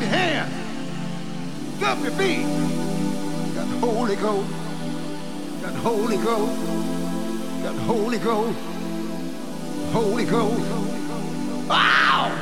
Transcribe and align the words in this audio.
Clap 0.00 0.12
your 0.12 0.18
hands. 0.18 1.76
Stomp 1.76 2.02
your 2.02 2.12
feet. 2.12 2.46
Got 3.54 3.68
the 3.68 3.86
Holy 3.86 4.16
Ghost. 4.16 4.50
Got 5.60 5.72
the 5.74 5.80
Holy 5.80 6.16
Ghost. 6.16 7.62
Got 7.62 7.74
the 7.74 7.82
Holy 7.82 8.18
Ghost. 8.18 8.58
Holy 9.92 10.24
Ghost. 10.24 10.60
Wow! 11.68 12.32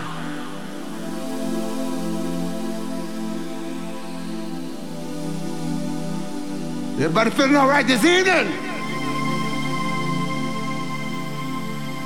Everybody 6.94 7.30
feeling 7.30 7.56
all 7.56 7.68
right 7.68 7.86
this 7.86 8.04
evening? 8.04 8.52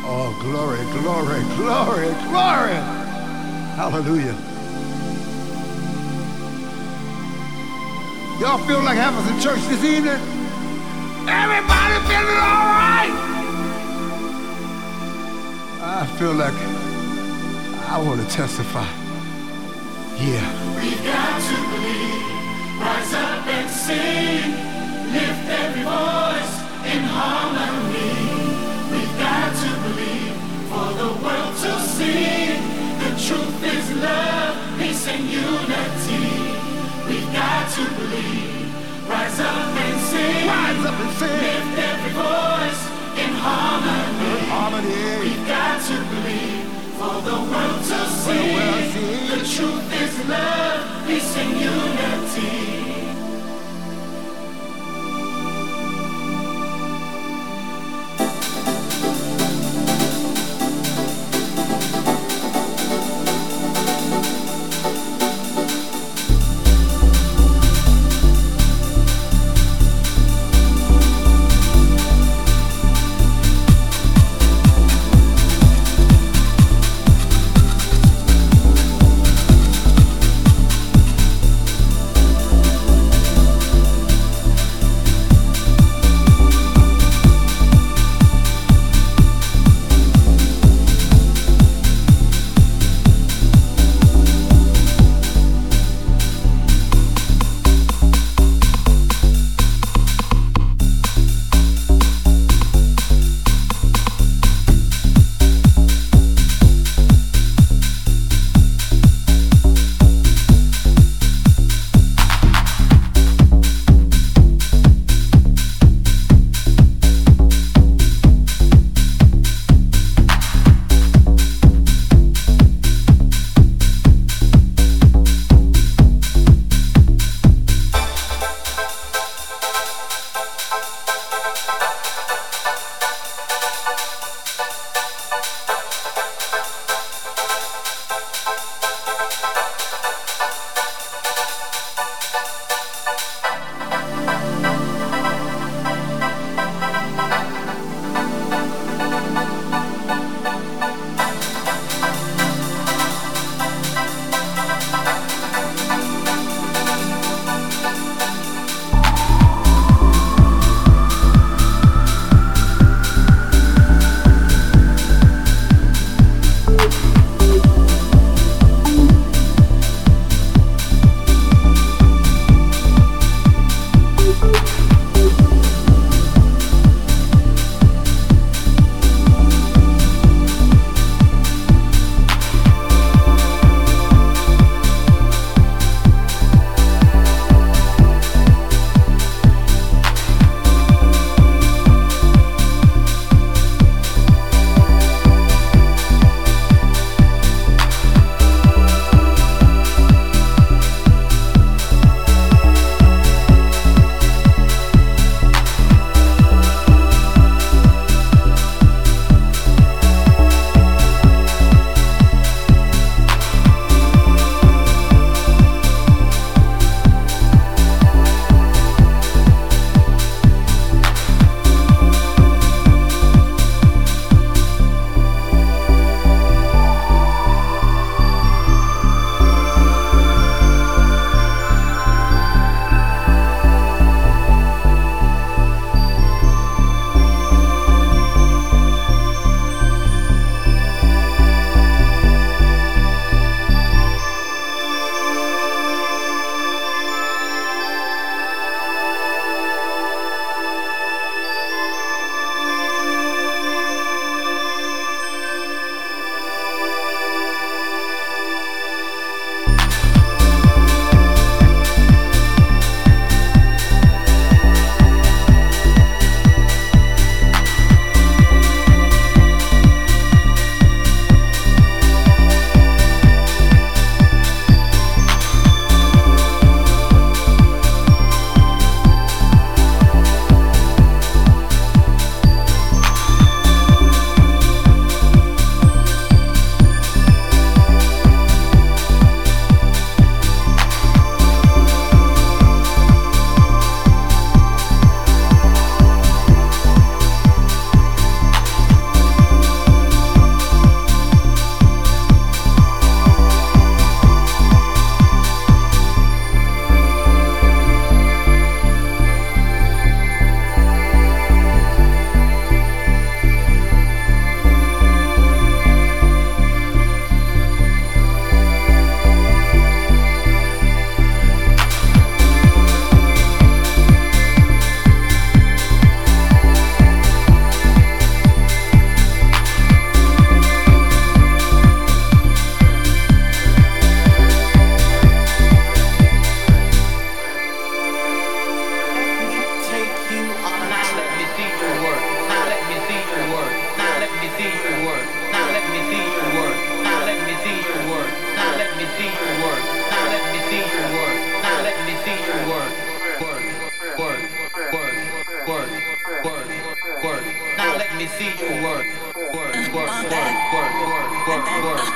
Oh, 0.05 0.34
glory, 0.41 0.80
glory, 1.00 1.42
glory, 1.56 2.14
glory. 2.30 2.74
Hallelujah. 3.77 4.52
Y'all 8.42 8.59
feel 8.66 8.82
like 8.82 8.98
having 8.98 9.24
some 9.24 9.38
church 9.38 9.62
this 9.69 9.84
evening? 9.84 10.19
Everybody 11.30 11.95
feeling 12.10 12.42
all 12.42 12.66
right? 12.74 13.14
I 15.80 16.06
feel 16.19 16.34
like 16.34 16.59
I 17.86 18.02
want 18.05 18.20
to 18.20 18.27
testify. 18.27 18.83
Yeah. 20.19 20.42
We've 20.74 21.05
got 21.06 21.38
to 21.38 21.56
believe, 21.70 22.83
rise 22.83 23.14
up 23.14 23.47
and 23.47 23.70
sing. 23.70 24.50
Lift 25.14 25.44
every 25.62 25.84
voice 25.86 26.55
in 26.91 27.03
harmony. 27.14 28.11
We've 28.91 29.16
got 29.22 29.55
to 29.55 29.70
believe 29.86 30.34
for 30.66 30.91
the 30.98 31.11
world 31.22 31.55
to 31.62 31.72
see. 31.94 32.59
The 33.03 33.11
truth 33.22 33.62
is 33.62 33.86
love, 34.03 34.78
peace 34.81 35.06
and 35.06 35.31
unity. 35.31 36.31
To 37.72 37.84
believe. 37.97 39.08
Rise 39.08 39.41
up 39.41 39.56
and 39.84 40.00
sing. 40.00 40.47
Rise 40.47 40.84
up 40.84 41.00
and 41.00 41.12
sing. 41.17 41.41
Lift 41.41 41.78
every 41.78 42.12
voice 42.12 42.83
in 43.17 43.33
harmony. 43.33 44.39
Harmony. 44.53 45.20
We've 45.20 45.47
got 45.47 45.81
to 45.81 45.97
believe 46.12 46.64
for 46.98 47.22
the 47.22 47.39
world 47.50 47.81
to 47.91 48.00
see. 48.20 48.55
world 48.55 48.84
see. 48.92 49.28
The 49.33 49.41
truth 49.55 50.03
is 50.03 50.28
love, 50.28 51.06
peace 51.06 51.36
and 51.36 51.53
unity. 51.59 53.02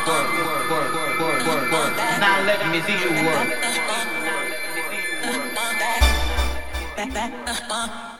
work, 0.06 0.70
work, 0.70 0.70
work, 0.70 1.20
work, 1.20 1.46
work, 1.46 1.72
work. 1.72 1.96
Now 2.20 2.42
let 2.46 2.60
me 2.70 2.80
see 2.82 2.94
you 2.94 3.10
work. 3.26 3.48
Back, 6.96 7.12
back, 7.12 7.32
back, 7.44 7.68
back, 7.68 8.16